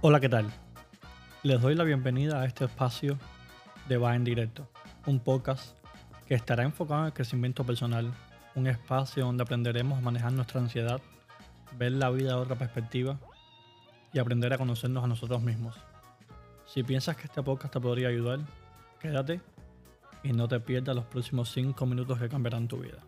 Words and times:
Hola, 0.00 0.20
¿qué 0.20 0.28
tal? 0.28 0.46
Les 1.42 1.60
doy 1.60 1.74
la 1.74 1.82
bienvenida 1.82 2.40
a 2.40 2.44
este 2.44 2.66
espacio 2.66 3.18
de 3.88 3.96
Va 3.96 4.14
en 4.14 4.22
Directo, 4.22 4.68
un 5.06 5.18
podcast 5.18 5.76
que 6.28 6.36
estará 6.36 6.62
enfocado 6.62 7.00
en 7.00 7.06
el 7.06 7.12
crecimiento 7.12 7.64
personal, 7.64 8.14
un 8.54 8.68
espacio 8.68 9.24
donde 9.24 9.42
aprenderemos 9.42 9.98
a 9.98 10.00
manejar 10.00 10.32
nuestra 10.32 10.60
ansiedad, 10.60 11.00
ver 11.76 11.90
la 11.90 12.10
vida 12.10 12.28
de 12.28 12.40
otra 12.40 12.54
perspectiva 12.54 13.18
y 14.12 14.20
aprender 14.20 14.52
a 14.52 14.58
conocernos 14.58 15.02
a 15.02 15.08
nosotros 15.08 15.42
mismos. 15.42 15.74
Si 16.64 16.84
piensas 16.84 17.16
que 17.16 17.24
este 17.24 17.42
podcast 17.42 17.72
te 17.72 17.80
podría 17.80 18.06
ayudar, 18.06 18.38
quédate 19.00 19.40
y 20.22 20.32
no 20.32 20.46
te 20.46 20.60
pierdas 20.60 20.94
los 20.94 21.06
próximos 21.06 21.50
5 21.50 21.86
minutos 21.86 22.20
que 22.20 22.28
cambiarán 22.28 22.68
tu 22.68 22.78
vida. 22.78 22.98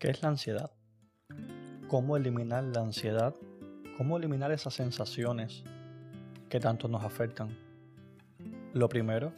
¿Qué 0.00 0.08
es 0.08 0.22
la 0.22 0.30
ansiedad? 0.30 0.70
¿Cómo 1.86 2.16
eliminar 2.16 2.64
la 2.64 2.80
ansiedad? 2.80 3.34
¿Cómo 3.98 4.16
eliminar 4.16 4.50
esas 4.50 4.72
sensaciones 4.72 5.62
que 6.48 6.58
tanto 6.58 6.88
nos 6.88 7.04
afectan? 7.04 7.54
Lo 8.72 8.88
primero 8.88 9.34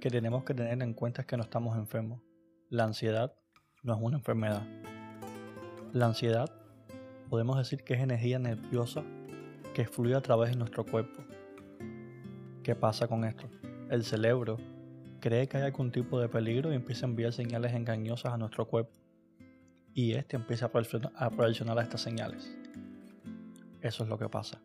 que 0.00 0.08
tenemos 0.08 0.44
que 0.44 0.54
tener 0.54 0.80
en 0.80 0.94
cuenta 0.94 1.22
es 1.22 1.26
que 1.26 1.36
no 1.36 1.42
estamos 1.42 1.76
enfermos. 1.76 2.22
La 2.68 2.84
ansiedad 2.84 3.34
no 3.82 3.96
es 3.96 4.00
una 4.00 4.18
enfermedad. 4.18 4.62
La 5.92 6.06
ansiedad 6.06 6.48
podemos 7.28 7.58
decir 7.58 7.82
que 7.82 7.94
es 7.94 8.00
energía 8.00 8.38
nerviosa 8.38 9.02
que 9.74 9.86
fluye 9.86 10.14
a 10.14 10.20
través 10.20 10.50
de 10.50 10.56
nuestro 10.56 10.86
cuerpo. 10.86 11.20
¿Qué 12.62 12.76
pasa 12.76 13.08
con 13.08 13.24
esto? 13.24 13.50
El 13.90 14.04
cerebro 14.04 14.56
cree 15.18 15.48
que 15.48 15.56
hay 15.56 15.64
algún 15.64 15.90
tipo 15.90 16.20
de 16.20 16.28
peligro 16.28 16.70
y 16.72 16.76
empieza 16.76 17.06
a 17.06 17.08
enviar 17.08 17.32
señales 17.32 17.74
engañosas 17.74 18.32
a 18.32 18.38
nuestro 18.38 18.68
cuerpo 18.68 18.99
y 19.94 20.12
este 20.12 20.36
empieza 20.36 20.66
a 20.66 21.30
proporcionar 21.30 21.78
estas 21.78 22.00
señales. 22.00 22.56
Eso 23.80 24.04
es 24.04 24.08
lo 24.08 24.18
que 24.18 24.28
pasa. 24.28 24.60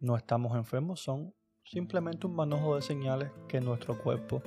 No 0.00 0.16
estamos 0.16 0.56
enfermos, 0.56 1.00
son 1.00 1.34
simplemente 1.64 2.26
un 2.26 2.34
manojo 2.34 2.76
de 2.76 2.82
señales 2.82 3.30
que 3.48 3.60
nuestro 3.60 3.98
cuerpo 3.98 4.42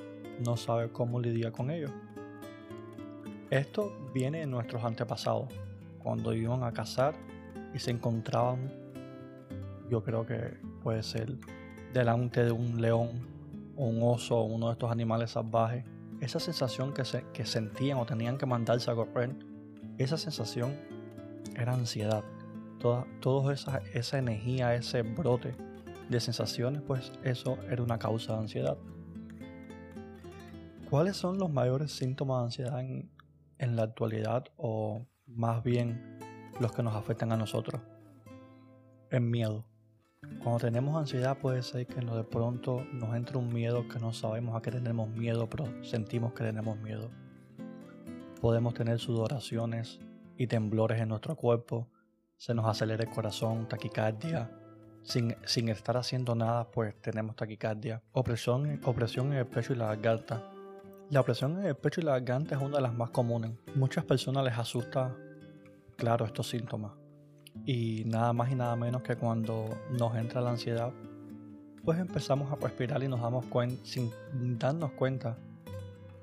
no 0.45 0.57
sabe 0.57 0.91
cómo 0.91 1.19
lidiar 1.19 1.51
con 1.51 1.71
ellos. 1.71 1.91
Esto 3.49 4.09
viene 4.13 4.39
de 4.39 4.47
nuestros 4.47 4.83
antepasados, 4.83 5.47
cuando 5.99 6.33
iban 6.33 6.63
a 6.63 6.71
cazar 6.71 7.15
y 7.73 7.79
se 7.79 7.91
encontraban, 7.91 8.71
yo 9.89 10.03
creo 10.03 10.25
que 10.25 10.57
puede 10.83 11.03
ser 11.03 11.37
delante 11.93 12.43
de 12.43 12.51
un 12.51 12.81
león 12.81 13.35
un 13.75 14.01
oso 14.03 14.37
o 14.37 14.43
uno 14.43 14.67
de 14.67 14.73
estos 14.73 14.91
animales 14.91 15.31
salvajes, 15.31 15.83
esa 16.21 16.39
sensación 16.39 16.93
que, 16.93 17.05
se, 17.05 17.25
que 17.33 17.45
sentían 17.45 17.97
o 17.97 18.05
tenían 18.05 18.37
que 18.37 18.45
mandarse 18.45 18.89
a 18.89 18.95
correr 18.95 19.35
esa 19.97 20.17
sensación 20.17 20.75
era 21.55 21.73
ansiedad. 21.73 22.23
Toda, 22.79 23.05
toda 23.21 23.53
esa, 23.53 23.81
esa 23.93 24.17
energía, 24.17 24.75
ese 24.75 25.01
brote 25.01 25.55
de 26.09 26.19
sensaciones, 26.19 26.81
pues 26.81 27.11
eso 27.23 27.57
era 27.69 27.81
una 27.81 27.97
causa 27.97 28.33
de 28.33 28.39
ansiedad. 28.39 28.77
¿Cuáles 30.89 31.17
son 31.17 31.39
los 31.39 31.49
mayores 31.49 31.91
síntomas 31.91 32.39
de 32.39 32.45
ansiedad 32.45 32.79
en, 32.79 33.09
en 33.57 33.75
la 33.75 33.83
actualidad 33.83 34.45
o 34.57 35.07
más 35.25 35.63
bien 35.63 36.19
los 36.59 36.71
que 36.71 36.83
nos 36.83 36.95
afectan 36.95 37.31
a 37.31 37.37
nosotros? 37.37 37.81
El 39.09 39.21
miedo. 39.21 39.65
Cuando 40.43 40.59
tenemos 40.59 40.95
ansiedad 40.97 41.37
puede 41.37 41.63
ser 41.63 41.87
que 41.87 42.01
de 42.01 42.23
pronto 42.23 42.83
nos 42.93 43.15
entre 43.15 43.37
un 43.37 43.53
miedo 43.53 43.87
que 43.87 43.99
no 43.99 44.11
sabemos 44.11 44.55
a 44.55 44.61
qué 44.61 44.71
tenemos 44.71 45.09
miedo, 45.09 45.49
pero 45.49 45.65
sentimos 45.83 46.33
que 46.33 46.43
tenemos 46.43 46.77
miedo 46.79 47.09
podemos 48.41 48.73
tener 48.73 48.99
sudoraciones 48.99 49.99
y 50.37 50.47
temblores 50.47 51.01
en 51.01 51.09
nuestro 51.09 51.35
cuerpo, 51.35 51.87
se 52.37 52.53
nos 52.53 52.65
acelera 52.65 53.03
el 53.03 53.09
corazón, 53.09 53.67
taquicardia, 53.67 54.51
sin, 55.03 55.35
sin 55.45 55.69
estar 55.69 55.97
haciendo 55.97 56.35
nada, 56.35 56.69
pues 56.69 56.99
tenemos 57.01 57.35
taquicardia, 57.35 58.01
opresión, 58.11 58.79
opresión 58.83 59.31
en 59.33 59.39
el 59.39 59.45
pecho 59.45 59.73
y 59.73 59.77
la 59.77 59.87
garganta. 59.95 60.43
La 61.09 61.21
opresión 61.21 61.59
en 61.59 61.65
el 61.65 61.75
pecho 61.75 62.01
y 62.01 62.03
la 62.03 62.13
garganta 62.13 62.55
es 62.55 62.61
una 62.61 62.77
de 62.77 62.81
las 62.81 62.93
más 62.93 63.11
comunes. 63.11 63.51
Muchas 63.75 64.03
personas 64.03 64.43
les 64.43 64.57
asusta, 64.57 65.15
claro, 65.95 66.25
estos 66.25 66.49
síntomas. 66.49 66.93
Y 67.65 68.03
nada 68.05 68.33
más 68.33 68.51
y 68.51 68.55
nada 68.55 68.75
menos 68.75 69.01
que 69.01 69.15
cuando 69.15 69.69
nos 69.91 70.15
entra 70.15 70.41
la 70.41 70.51
ansiedad, 70.51 70.91
pues 71.83 71.99
empezamos 71.99 72.51
a 72.51 72.55
respirar 72.55 73.01
y 73.03 73.07
nos 73.07 73.21
damos 73.21 73.45
cuenta, 73.45 73.79
sin 73.85 74.11
darnos 74.57 74.91
cuenta, 74.91 75.37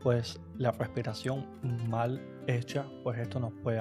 pues 0.03 0.41
la 0.59 0.73
respiración 0.73 1.47
mal 1.89 2.21
hecha, 2.47 2.87
pues 3.03 3.19
esto 3.19 3.39
nos 3.39 3.53
puede 3.63 3.81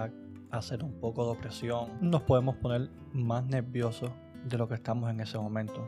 hacer 0.52 0.84
un 0.84 0.94
poco 1.00 1.26
de 1.26 1.32
opresión, 1.32 1.90
nos 2.02 2.22
podemos 2.24 2.56
poner 2.58 2.90
más 3.14 3.46
nerviosos 3.46 4.12
de 4.46 4.58
lo 4.58 4.68
que 4.68 4.76
estamos 4.76 5.09
en 5.09 5.20
ese 5.20 5.38
momento. 5.38 5.88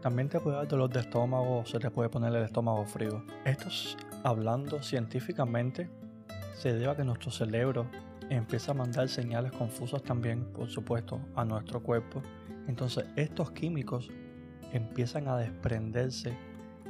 También 0.00 0.28
te 0.28 0.38
puede 0.40 0.56
dar 0.56 0.68
dolor 0.68 0.90
de 0.90 1.00
estómago 1.00 1.60
o 1.60 1.64
se 1.64 1.78
te 1.78 1.90
puede 1.90 2.08
poner 2.08 2.34
el 2.34 2.44
estómago 2.44 2.84
frío. 2.84 3.24
Esto 3.44 3.68
hablando 4.22 4.82
científicamente 4.82 5.90
se 6.54 6.72
debe 6.72 6.90
a 6.90 6.96
que 6.96 7.04
nuestro 7.04 7.30
cerebro 7.30 7.86
empieza 8.28 8.72
a 8.72 8.74
mandar 8.74 9.08
señales 9.08 9.52
confusas 9.52 10.02
también, 10.02 10.44
por 10.52 10.68
supuesto, 10.68 11.20
a 11.34 11.44
nuestro 11.44 11.82
cuerpo. 11.82 12.22
Entonces 12.66 13.06
estos 13.16 13.52
químicos 13.52 14.10
empiezan 14.72 15.28
a 15.28 15.36
desprenderse 15.36 16.36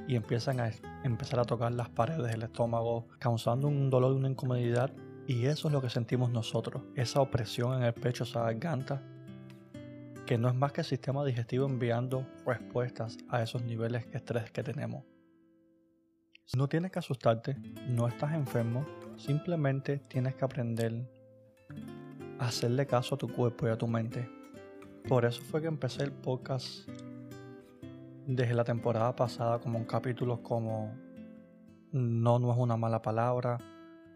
y 0.09 0.17
empiezan 0.17 0.61
a 0.61 0.71
empezar 1.05 1.41
a 1.41 1.45
tocar 1.45 1.73
las 1.73 1.89
paredes 1.89 2.31
del 2.31 2.43
estómago, 2.43 3.09
causando 3.19 3.69
un 3.69 3.91
dolor 3.91 4.13
y 4.13 4.17
una 4.17 4.29
incomodidad. 4.29 4.93
Y 5.27 5.47
eso 5.47 5.69
es 5.69 5.75
lo 5.75 5.81
que 5.81 5.91
sentimos 5.91 6.31
nosotros, 6.31 6.83
esa 6.95 7.21
opresión 7.21 7.75
en 7.75 7.83
el 7.83 7.95
pecho, 7.95 8.25
esa 8.25 8.43
garganta, 8.43 9.03
que 10.25 10.39
no 10.39 10.49
es 10.49 10.55
más 10.55 10.73
que 10.73 10.83
el 10.83 10.87
sistema 10.87 11.25
digestivo 11.25 11.67
enviando 11.67 12.27
respuestas 12.45 13.17
a 13.29 13.43
esos 13.43 13.63
niveles 13.63 14.11
de 14.11 14.19
estrés 14.19 14.51
que 14.51 14.63
tenemos. 14.63 15.05
No 16.55 16.69
tienes 16.69 16.93
que 16.93 17.01
asustarte, 17.01 17.57
no 17.89 18.07
estás 18.07 18.33
enfermo, 18.35 18.87
simplemente 19.17 19.99
tienes 19.99 20.37
que 20.37 20.45
aprender 20.45 21.11
a 22.39 22.47
hacerle 22.47 22.87
caso 22.87 23.17
a 23.17 23.19
tu 23.19 23.29
cuerpo 23.29 23.67
y 23.67 23.71
a 23.71 23.77
tu 23.77 23.89
mente. 23.89 24.31
Por 25.09 25.25
eso 25.25 25.43
fue 25.43 25.61
que 25.61 25.69
empecé 25.69 26.05
el 26.05 26.13
podcast 26.13 26.89
desde 28.27 28.55
la 28.55 28.65
temporada 28.65 29.15
pasada 29.15 29.61
como 29.61 29.79
en 29.79 29.85
capítulos 29.85 30.41
como 30.41 30.93
no 31.93 32.39
no 32.39 32.53
es 32.53 32.59
una 32.59 32.77
mala 32.77 33.01
palabra, 33.01 33.59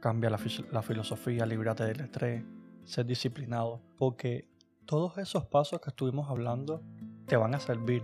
cambia 0.01 0.31
la, 0.31 0.83
filosofía, 0.83 1.47
líbrate 1.47 1.85
del 1.85 2.01
estrés, 2.01 2.43
ser 2.85 3.07
disciplinado, 3.07 3.81
porque 3.97 4.49
todos 4.85 5.17
esos 5.19 5.47
pasos 5.47 5.81
que 5.81 5.91
estuvimos 5.91 6.29
hablando 6.29 6.83
te 7.27 7.37
van 7.37 7.55
a 7.55 7.61
servir 7.61 8.03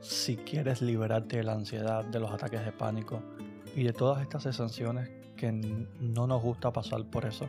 si 0.00 0.36
quieres 0.36 0.82
liberarte 0.82 1.38
de 1.38 1.44
la 1.44 1.52
ansiedad, 1.52 2.04
de 2.04 2.20
los 2.20 2.30
ataques 2.30 2.64
de 2.64 2.72
pánico 2.72 3.22
y 3.74 3.84
de 3.84 3.92
todas 3.92 4.20
estas 4.22 4.42
sensaciones 4.42 5.10
que 5.36 5.50
no 5.52 6.26
nos 6.26 6.42
gusta 6.42 6.72
pasar 6.72 7.04
por 7.06 7.24
eso. 7.24 7.46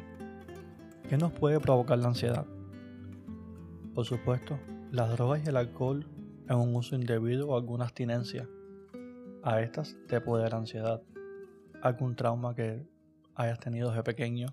¿Qué 1.10 1.18
nos 1.18 1.34
puede 1.34 1.60
provocar 1.60 2.00
la 2.00 2.08
ansiedad? 2.08 2.46
Por 3.94 4.06
supuesto, 4.06 4.58
las 4.92 5.12
drogas 5.12 5.42
y 5.44 5.50
el 5.50 5.58
alcohol 5.58 6.06
en 6.52 6.58
un 6.58 6.76
uso 6.76 6.96
indebido 6.96 7.48
o 7.48 7.58
alguna 7.58 7.86
abstinencia. 7.86 8.48
A 9.44 9.62
estas 9.62 9.98
te 10.08 10.20
puede 10.22 10.44
dar 10.44 10.56
ansiedad. 10.56 11.02
Algún 11.82 12.16
trauma 12.16 12.54
que 12.54 12.86
hayas 13.36 13.60
tenido 13.60 13.90
desde 13.90 14.04
pequeño 14.04 14.48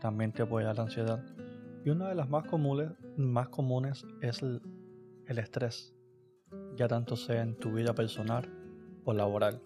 también 0.00 0.32
te 0.32 0.44
puede 0.46 0.66
dar 0.66 0.80
ansiedad. 0.80 1.22
Y 1.84 1.90
una 1.90 2.08
de 2.08 2.14
las 2.14 2.28
más 2.28 2.46
comunes, 2.46 2.90
más 3.16 3.48
comunes 3.48 4.06
es 4.20 4.42
el, 4.42 4.62
el 5.26 5.38
estrés, 5.38 5.94
ya 6.76 6.88
tanto 6.88 7.14
sea 7.14 7.42
en 7.42 7.54
tu 7.56 7.72
vida 7.72 7.94
personal 7.94 8.48
o 9.04 9.12
laboral. 9.12 9.60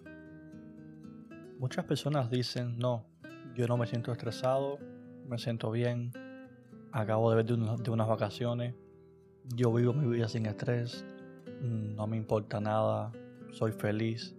Muchas 1.59 1.85
personas 1.85 2.29
dicen, 2.29 2.77
no, 2.77 3.05
yo 3.55 3.67
no 3.67 3.77
me 3.77 3.87
siento 3.87 4.11
estresado, 4.11 4.79
me 5.27 5.37
siento 5.37 5.71
bien, 5.71 6.11
acabo 6.91 7.29
de 7.29 7.37
ver 7.37 7.45
de, 7.45 7.91
unas 7.91 8.07
vacaciones, 8.07 8.75
yo 9.55 9.73
vivo 9.73 9.93
mi 9.93 10.07
vida 10.07 10.27
sin 10.27 10.45
estrés, 10.45 11.05
no 11.63 12.07
me 12.07 12.17
importa 12.17 12.59
nada, 12.59 13.13
soy 13.53 13.71
feliz 13.71 14.35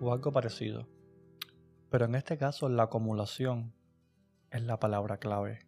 o 0.00 0.12
algo 0.12 0.30
parecido. 0.30 0.86
Pero 1.90 2.04
en 2.04 2.14
este 2.14 2.38
caso 2.38 2.68
la 2.68 2.84
acumulación 2.84 3.72
es 4.48 4.62
la 4.62 4.78
palabra 4.78 5.16
clave. 5.16 5.58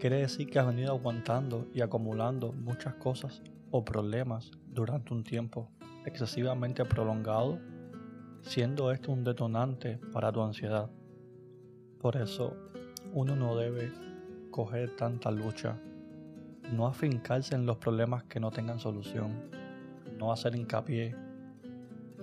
Quiere 0.00 0.16
decir 0.16 0.48
que 0.48 0.58
has 0.58 0.66
venido 0.66 0.92
aguantando 0.92 1.66
y 1.74 1.82
acumulando 1.82 2.52
muchas 2.52 2.94
cosas 2.94 3.42
o 3.70 3.84
problemas 3.84 4.50
durante 4.66 5.12
un 5.12 5.22
tiempo 5.22 5.68
excesivamente 6.06 6.84
prolongado, 6.86 7.58
siendo 8.40 8.90
esto 8.92 9.12
un 9.12 9.24
detonante 9.24 9.98
para 10.10 10.32
tu 10.32 10.42
ansiedad. 10.42 10.90
Por 12.00 12.16
eso 12.16 12.56
uno 13.12 13.36
no 13.36 13.56
debe 13.56 13.92
coger 14.50 14.96
tanta 14.96 15.30
lucha, 15.30 15.78
no 16.72 16.86
afincarse 16.86 17.54
en 17.54 17.66
los 17.66 17.76
problemas 17.76 18.24
que 18.24 18.40
no 18.40 18.50
tengan 18.50 18.78
solución 18.78 19.65
no 20.18 20.32
hacer 20.32 20.54
hincapié 20.54 21.14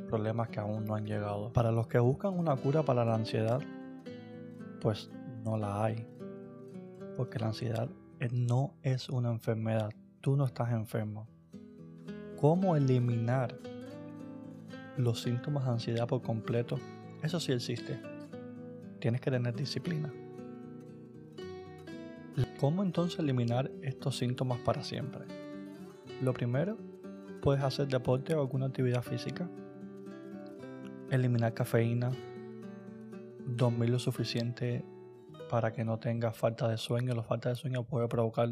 problemas 0.08 0.50
que 0.50 0.60
aún 0.60 0.86
no 0.86 0.96
han 0.96 1.06
llegado. 1.06 1.52
Para 1.54 1.72
los 1.72 1.88
que 1.88 2.00
buscan 2.00 2.38
una 2.38 2.56
cura 2.56 2.84
para 2.84 3.04
la 3.04 3.16
ansiedad, 3.16 3.60
pues 4.80 5.10
no 5.44 5.58
la 5.58 5.84
hay. 5.84 6.06
Porque 7.18 7.40
la 7.40 7.48
ansiedad 7.48 7.90
no 8.32 8.76
es 8.84 9.10
una 9.10 9.32
enfermedad. 9.32 9.90
Tú 10.22 10.36
no 10.36 10.46
estás 10.46 10.72
enfermo. 10.72 11.28
¿Cómo 12.40 12.76
eliminar 12.76 13.58
los 14.98 15.22
síntomas 15.22 15.66
de 15.66 15.72
ansiedad 15.72 16.08
por 16.08 16.22
completo? 16.22 16.78
Eso 17.22 17.40
sí 17.40 17.52
existe. 17.52 18.00
Tienes 19.00 19.22
que 19.22 19.32
tener 19.32 19.56
disciplina. 19.56 20.14
¿Cómo 22.60 22.84
entonces 22.84 23.20
eliminar 23.20 23.72
estos 23.82 24.18
síntomas 24.18 24.60
para 24.60 24.84
siempre? 24.84 25.26
Lo 26.22 26.34
primero, 26.34 26.78
puedes 27.44 27.62
hacer 27.62 27.90
deporte 27.90 28.34
o 28.34 28.40
alguna 28.40 28.68
actividad 28.68 29.02
física. 29.04 29.50
Eliminar 31.12 31.54
cafeína. 31.54 32.10
Dormir 33.46 33.90
lo 33.90 34.00
suficiente 34.00 34.86
para 35.50 35.74
que 35.74 35.84
no 35.84 36.00
tengas 36.00 36.38
falta 36.38 36.70
de 36.70 36.78
sueño. 36.78 37.14
La 37.14 37.22
falta 37.22 37.50
de 37.50 37.56
sueño 37.56 37.84
puede 37.84 38.08
provocar 38.08 38.48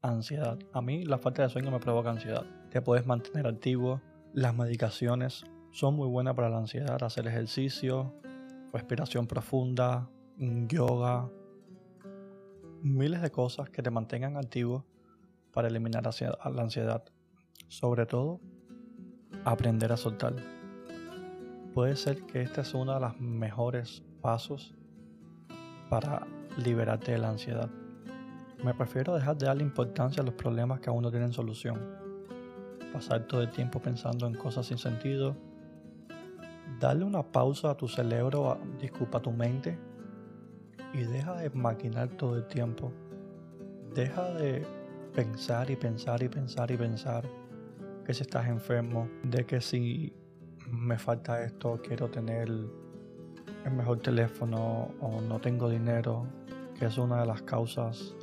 ansiedad. 0.00 0.60
A 0.72 0.80
mí 0.80 1.04
la 1.04 1.18
falta 1.18 1.42
de 1.42 1.48
sueño 1.48 1.72
me 1.72 1.80
provoca 1.80 2.10
ansiedad. 2.10 2.46
Te 2.70 2.80
puedes 2.80 3.04
mantener 3.04 3.48
activo. 3.48 4.00
Las 4.32 4.54
medicaciones 4.54 5.44
son 5.72 5.96
muy 5.96 6.06
buenas 6.06 6.34
para 6.34 6.48
la 6.48 6.58
ansiedad. 6.58 7.02
Hacer 7.02 7.26
ejercicio, 7.26 8.14
respiración 8.72 9.26
profunda, 9.26 10.08
yoga, 10.38 11.28
miles 12.80 13.22
de 13.22 13.32
cosas 13.32 13.70
que 13.70 13.82
te 13.82 13.90
mantengan 13.90 14.36
activo 14.36 14.84
para 15.52 15.66
eliminar 15.66 16.04
la 16.04 16.62
ansiedad. 16.62 17.02
Sobre 17.68 18.06
todo, 18.06 18.40
aprender 19.44 19.92
a 19.92 19.96
soltar. 19.96 20.34
Puede 21.74 21.96
ser 21.96 22.22
que 22.22 22.42
este 22.42 22.60
es 22.60 22.74
uno 22.74 22.94
de 22.94 23.00
los 23.00 23.20
mejores 23.20 24.04
pasos 24.22 24.74
para 25.90 26.26
liberarte 26.56 27.12
de 27.12 27.18
la 27.18 27.30
ansiedad. 27.30 27.68
Me 28.64 28.72
prefiero 28.72 29.14
dejar 29.14 29.36
de 29.36 29.46
darle 29.46 29.64
importancia 29.64 30.22
a 30.22 30.24
los 30.24 30.34
problemas 30.34 30.80
que 30.80 30.90
aún 30.90 31.02
no 31.02 31.10
tienen 31.10 31.32
solución. 31.32 31.80
Pasar 32.92 33.26
todo 33.26 33.42
el 33.42 33.50
tiempo 33.50 33.80
pensando 33.80 34.26
en 34.26 34.34
cosas 34.34 34.66
sin 34.66 34.78
sentido. 34.78 35.36
Darle 36.80 37.04
una 37.04 37.22
pausa 37.22 37.70
a 37.70 37.76
tu 37.76 37.88
cerebro, 37.88 38.58
disculpa 38.80 39.18
a 39.18 39.22
tu 39.22 39.32
mente. 39.32 39.76
Y 40.94 40.98
deja 40.98 41.34
de 41.34 41.50
maquinar 41.50 42.08
todo 42.10 42.36
el 42.36 42.46
tiempo. 42.46 42.92
Deja 43.92 44.32
de 44.34 44.64
pensar 45.14 45.70
y 45.70 45.76
pensar 45.76 46.22
y 46.22 46.28
pensar 46.28 46.70
y 46.70 46.76
pensar 46.76 47.45
que 48.06 48.14
si 48.14 48.22
estás 48.22 48.46
enfermo, 48.46 49.08
de 49.24 49.44
que 49.44 49.60
si 49.60 50.14
me 50.70 50.96
falta 50.96 51.42
esto, 51.42 51.80
quiero 51.82 52.08
tener 52.08 52.48
el 52.48 53.72
mejor 53.72 53.98
teléfono 53.98 54.94
o 55.00 55.20
no 55.20 55.40
tengo 55.40 55.68
dinero, 55.68 56.24
que 56.78 56.86
es 56.86 56.98
una 56.98 57.18
de 57.18 57.26
las 57.26 57.42
causas, 57.42 58.14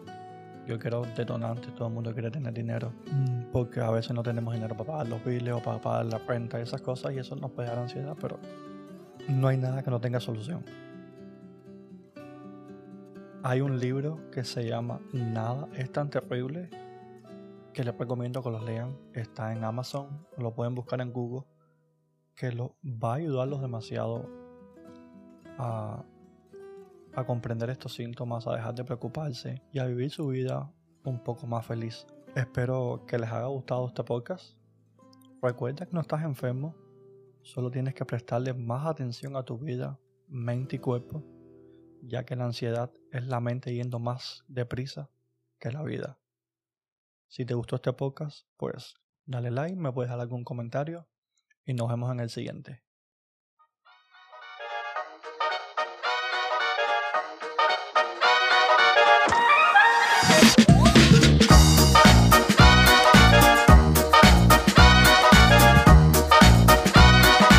yo 0.66 0.80
quiero 0.80 1.02
detonante, 1.18 1.68
todo 1.72 1.90
el 1.90 1.94
mundo 1.94 2.14
quiere 2.14 2.32
tener 2.32 2.54
dinero, 2.54 2.94
mm. 3.12 3.52
porque 3.52 3.82
a 3.82 3.92
veces 3.92 4.14
no 4.14 4.24
tenemos 4.24 4.54
dinero 4.54 4.74
para 4.78 4.90
pagar 4.90 5.10
los 5.10 5.26
biles 5.26 5.54
o 5.54 5.62
para 5.62 5.82
pagar 5.82 6.06
la 6.06 6.18
renta 6.20 6.60
y 6.60 6.62
esas 6.62 6.82
cosas 6.82 7.14
y 7.14 7.20
eso 7.20 7.36
nos 7.36 7.52
puede 7.52 7.68
dar 7.68 7.80
ansiedad, 7.80 8.16
pero 8.22 8.40
no 9.28 9.50
hay 9.50 9.58
nada 9.58 9.84
que 9.84 9.92
no 9.92 10.00
tenga 10.00 10.22
solución. 10.22 10.64
Hay 13.44 13.60
un 13.60 13.78
libro 13.78 14.32
que 14.32 14.46
se 14.46 14.66
llama 14.66 15.02
Nada 15.12 15.68
es 15.76 15.92
tan 15.92 16.10
terrible 16.10 16.70
que 17.74 17.84
les 17.84 17.98
recomiendo 17.98 18.42
que 18.44 18.52
los 18.52 18.64
lean. 18.64 18.98
Está 19.14 19.52
en 19.52 19.64
Amazon, 19.64 20.26
lo 20.38 20.54
pueden 20.54 20.76
buscar 20.76 21.02
en 21.02 21.12
Google, 21.12 21.46
que 22.36 22.52
lo, 22.52 22.78
va 22.84 23.14
a 23.14 23.16
ayudarlos 23.16 23.62
demasiado 23.62 24.30
a, 25.58 26.06
a 27.16 27.26
comprender 27.26 27.70
estos 27.70 27.94
síntomas, 27.94 28.48
a 28.48 28.56
dejar 28.56 28.76
de 28.76 28.84
preocuparse 28.84 29.62
y 29.72 29.80
a 29.80 29.86
vivir 29.86 30.12
su 30.12 30.28
vida 30.28 30.72
un 31.04 31.20
poco 31.24 31.48
más 31.48 31.66
feliz. 31.66 32.06
Espero 32.36 33.04
que 33.08 33.18
les 33.18 33.30
haya 33.30 33.46
gustado 33.46 33.88
este 33.88 34.04
podcast. 34.04 34.58
Recuerda 35.42 35.86
que 35.86 35.94
no 35.94 36.02
estás 36.02 36.24
enfermo, 36.24 36.76
solo 37.42 37.70
tienes 37.70 37.94
que 37.94 38.06
prestarle 38.06 38.54
más 38.54 38.88
atención 38.88 39.36
a 39.36 39.44
tu 39.44 39.58
vida, 39.58 40.00
mente 40.28 40.78
y 40.78 40.80
cuerpo, 40.80 41.24
ya 42.02 42.24
que 42.24 42.36
la 42.36 42.46
ansiedad 42.46 42.92
es 43.12 43.28
la 43.28 43.40
mente 43.40 43.74
yendo 43.74 44.00
más 44.00 44.46
deprisa 44.48 45.10
que 45.60 45.72
la 45.72 45.84
vida. 45.84 46.18
Si 47.34 47.46
te 47.46 47.56
gustó 47.56 47.78
este 47.78 47.92
podcast, 47.94 48.46
pues 48.58 48.94
dale 49.26 49.50
like, 49.50 49.76
me 49.76 49.92
puedes 49.92 50.12
dar 50.12 50.20
algún 50.20 50.44
comentario 50.44 51.08
y 51.66 51.74
nos 51.74 51.90
vemos 51.90 52.12
en 52.12 52.20
el 52.20 52.30
siguiente. 52.30 52.84